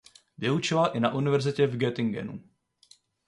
Vyučoval 0.37 0.91
i 0.93 0.99
na 0.99 1.13
univerzitě 1.13 1.67
v 1.67 1.77
Göttingenu. 1.77 2.41